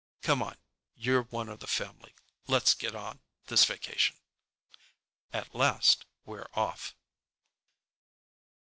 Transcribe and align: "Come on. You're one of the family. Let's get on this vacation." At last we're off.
"Come 0.23 0.41
on. 0.41 0.57
You're 0.95 1.21
one 1.21 1.47
of 1.47 1.59
the 1.59 1.67
family. 1.67 2.15
Let's 2.47 2.73
get 2.73 2.95
on 2.95 3.19
this 3.45 3.65
vacation." 3.65 4.15
At 5.31 5.53
last 5.53 6.07
we're 6.25 6.47
off. 6.55 6.95